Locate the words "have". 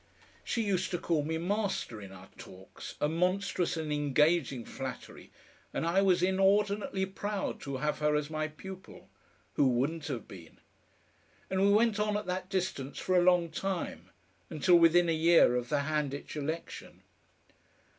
7.77-7.99, 10.07-10.27